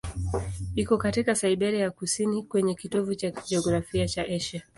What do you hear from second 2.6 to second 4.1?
kitovu cha kijiografia